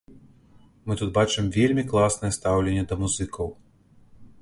Мы 0.87 0.93
тут 1.01 1.11
бачым 1.17 1.53
вельмі 1.57 1.83
класнае 1.93 2.33
стаўленне 2.39 2.89
да 2.93 3.01
музыкаў. 3.03 3.47